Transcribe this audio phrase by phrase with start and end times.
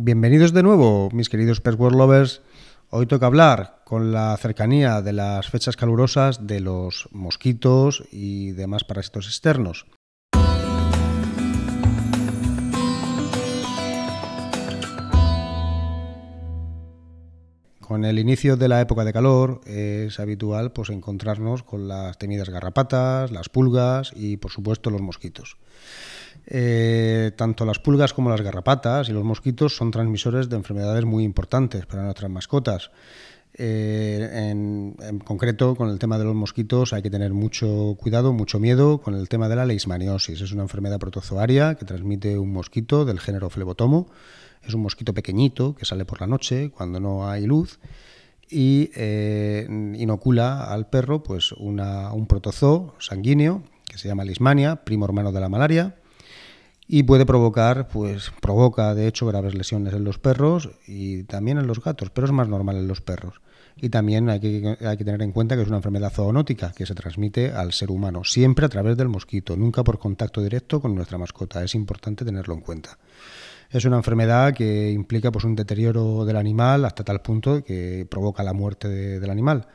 [0.00, 2.40] Bienvenidos de nuevo, mis queridos World Lovers.
[2.88, 8.84] Hoy toca hablar con la cercanía de las fechas calurosas de los mosquitos y demás
[8.84, 9.86] parásitos externos.
[17.80, 22.50] Con el inicio de la época de calor es habitual pues, encontrarnos con las temidas
[22.50, 25.56] garrapatas, las pulgas y por supuesto los mosquitos.
[26.46, 31.24] Eh, tanto las pulgas como las garrapatas y los mosquitos son transmisores de enfermedades muy
[31.24, 32.90] importantes para nuestras mascotas.
[33.60, 38.60] Eh, en, concreto, con el tema de los mosquitos hay que tener mucho cuidado, mucho
[38.60, 40.40] miedo con el tema de la leishmaniosis.
[40.40, 44.08] Es una enfermedad protozoaria que transmite un mosquito del género flebotomo.
[44.62, 47.78] Es un mosquito pequeñito que sale por la noche cuando no hay luz
[48.50, 55.32] y eh, inocula al perro pues un protozoo sanguíneo que se llama leishmania, primo hermano
[55.32, 55.96] de la malaria
[56.88, 61.66] y puede provocar, pues provoca de hecho graves lesiones en los perros y también en
[61.66, 63.42] los gatos, pero es más normal en los perros.
[63.76, 66.86] Y también hay que, hay que tener en cuenta que es una enfermedad zoonótica que
[66.86, 70.94] se transmite al ser humano, siempre a través del mosquito, nunca por contacto directo con
[70.94, 71.62] nuestra mascota.
[71.62, 72.98] Es importante tenerlo en cuenta.
[73.70, 78.42] Es una enfermedad que implica pues, un deterioro del animal hasta tal punto que provoca
[78.42, 79.68] la muerte del animal.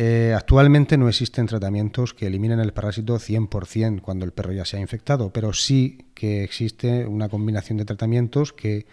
[0.00, 4.76] Eh, actualmente no existen tratamientos que eliminen el parásito 100% cuando el perro ya se
[4.76, 8.86] ha infectado, pero sí que existe una combinación de tratamientos que,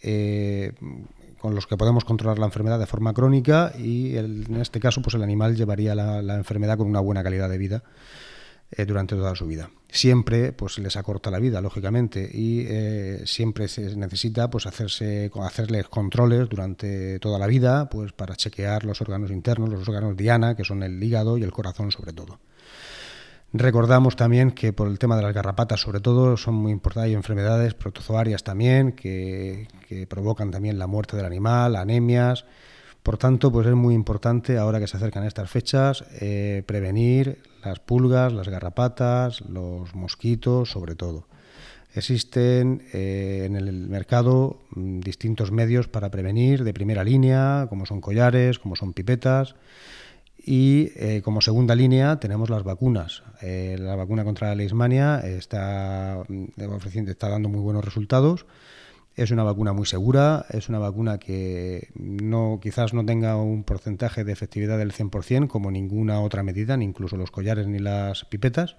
[0.00, 0.72] eh,
[1.38, 5.14] con los que podemos controlar la enfermedad de forma crónica y en este caso pues
[5.14, 7.82] el animal llevaría la enfermedad con una buena calidad de vida.
[8.72, 9.70] Eh, durante toda su vida.
[9.88, 15.86] Siempre pues les acorta la vida, lógicamente, y eh, siempre se necesita pues hacerse hacerles
[15.88, 20.64] controles durante toda la vida, pues para chequear los órganos internos, los órganos diana, que
[20.64, 22.40] son el hígado y el corazón sobre todo.
[23.52, 27.10] Recordamos también que por el tema de las garrapatas, sobre todo, son muy importantes.
[27.10, 32.44] Hay enfermedades protozoarias también que, que provocan también la muerte del animal, anemias,
[33.06, 37.80] por tanto, pues es muy importante ahora que se acercan estas fechas eh, prevenir las
[37.80, 41.26] pulgas, las garrapatas, los mosquitos, sobre todo.
[41.94, 48.00] Existen eh, en el mercado mm, distintos medios para prevenir de primera línea, como son
[48.00, 49.54] collares, como son pipetas.
[50.38, 53.22] Y eh, como segunda línea tenemos las vacunas.
[53.42, 58.46] la vacuna contra la leishmania está, mm, está dando muy buenos resultados
[59.16, 64.24] es una vacuna muy segura, es una vacuna que no, quizás no tenga un porcentaje
[64.24, 68.76] de efectividad del 100% como ninguna otra medida, ni incluso los collares ni las pipetas,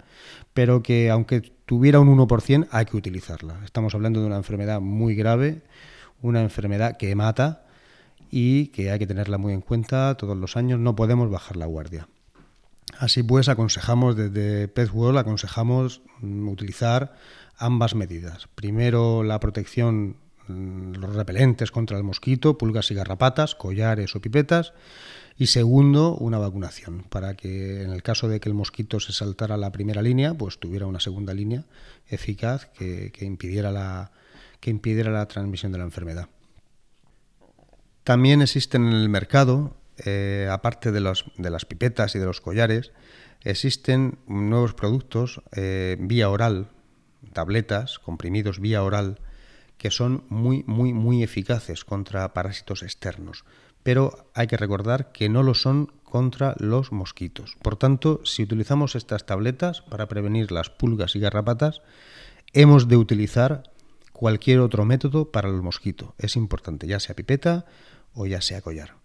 [0.54, 3.60] pero que aunque tuviera un 1% hay que utilizarla.
[3.66, 5.64] Estamos hablando de una enfermedad muy grave,
[6.22, 7.66] una enfermedad que mata
[8.30, 11.66] y que hay que tenerla muy en cuenta todos los años, no podemos bajar la
[11.66, 12.08] guardia.
[13.00, 17.16] Así pues, aconsejamos desde PetWorld, aconsejamos mm, utilizar
[17.58, 18.48] ambas medidas.
[18.54, 24.74] Primero la protección los repelentes contra el mosquito, pulgas y garrapatas, collares o pipetas.
[25.38, 29.56] Y segundo, una vacunación, para que en el caso de que el mosquito se saltara
[29.56, 31.66] la primera línea, pues tuviera una segunda línea
[32.08, 34.12] eficaz que, impidiera, la,
[34.60, 36.28] que impidiera la transmisión de la enfermedad.
[38.04, 39.76] También existen en el mercado,
[40.06, 42.92] eh, aparte de, los, de, las pipetas y de los collares,
[43.44, 46.70] existen nuevos productos eh, vía oral,
[47.34, 49.20] tabletas, comprimidos vía oral,
[49.78, 53.46] que son muy, muy, muy eficaces contra parásitos externos.
[53.84, 57.58] Pero hay que recordar que no lo son contra los mosquitos.
[57.62, 61.82] Por tanto, si utilizamos estas tabletas para prevenir las pulgas y garrapatas,
[62.54, 63.64] hemos de utilizar
[64.14, 66.16] cualquier otro método para el mosquito.
[66.18, 67.66] Es importante, ya sea pipeta
[68.14, 68.96] o ya sea collar.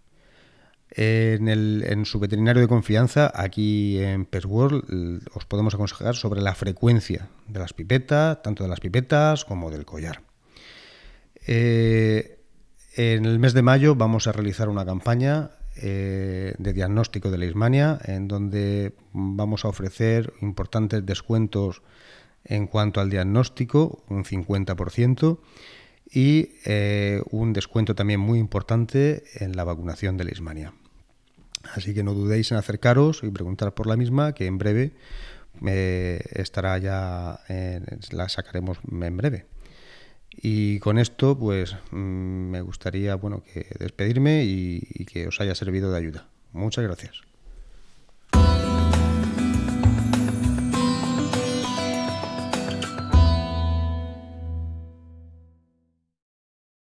[0.95, 7.29] En, en, su veterinario de confianza, aquí en PestWorld, os podemos aconsejar sobre la frecuencia
[7.47, 10.21] de las pipetas, tanto de las pipetas como del collar.
[11.47, 12.39] Eh,
[12.95, 17.99] en el mes de mayo vamos a realizar una campaña eh, de diagnóstico de leishmania
[18.05, 21.81] en donde vamos a ofrecer importantes descuentos
[22.45, 25.39] en cuanto al diagnóstico, un 50%,
[26.11, 30.73] y eh, un descuento también muy importante en la vacunación de leishmania.
[31.73, 34.91] Así que no dudéis en acercaros y preguntar por la misma, que en breve
[35.63, 37.39] estará ya,
[38.11, 39.45] la sacaremos en breve.
[40.35, 45.55] Y con esto, pues mm, me gustaría bueno, que despedirme y, y que os haya
[45.55, 46.27] servido de ayuda.
[46.51, 47.32] Muchas gracias.